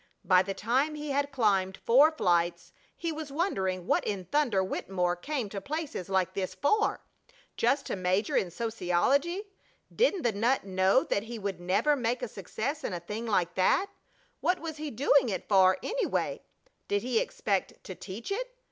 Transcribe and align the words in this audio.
By 0.25 0.41
the 0.41 0.55
time 0.55 0.95
he 0.95 1.11
had 1.11 1.31
climbed 1.31 1.77
four 1.77 2.11
flights 2.11 2.73
he 2.97 3.11
was 3.11 3.31
wondering 3.31 3.85
what 3.85 4.03
in 4.03 4.25
thunder 4.25 4.63
Wittemore 4.63 5.15
came 5.15 5.47
to 5.49 5.61
places 5.61 6.09
like 6.09 6.33
this 6.33 6.55
for? 6.55 7.01
Just 7.55 7.85
to 7.85 7.95
major 7.95 8.35
in 8.35 8.49
sociology? 8.49 9.43
Didn't 9.95 10.23
the 10.23 10.31
nut 10.31 10.63
know 10.63 11.03
that 11.03 11.25
he 11.25 11.37
would 11.37 11.59
never 11.61 11.95
make 11.95 12.23
a 12.23 12.27
success 12.27 12.83
in 12.83 12.93
a 12.93 12.99
thing 12.99 13.27
like 13.27 13.53
that? 13.53 13.91
What 14.39 14.57
was 14.59 14.77
he 14.77 14.89
doing 14.89 15.29
it 15.29 15.47
for, 15.47 15.77
anyway? 15.83 16.41
Did 16.87 17.03
he 17.03 17.19
expect 17.19 17.83
to 17.83 17.93
teach 17.93 18.31
it? 18.31 18.57